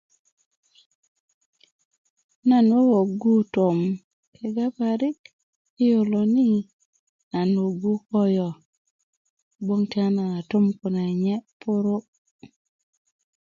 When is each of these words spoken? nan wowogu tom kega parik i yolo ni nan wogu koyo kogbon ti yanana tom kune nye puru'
nan 2.49 2.65
wowogu 2.75 3.33
tom 3.55 3.77
kega 4.35 4.67
parik 4.77 5.19
i 5.81 5.83
yolo 5.91 6.21
ni 6.35 6.49
nan 7.31 7.49
wogu 7.61 7.91
koyo 8.09 8.47
kogbon 8.59 9.81
ti 9.89 9.95
yanana 10.03 10.39
tom 10.49 10.65
kune 10.79 11.03
nye 11.23 11.35
puru' 11.59 12.03